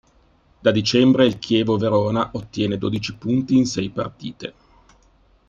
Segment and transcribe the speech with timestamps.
[0.59, 4.53] Da dicembre il Chievo Verona ottiene dodici punti in sei partite.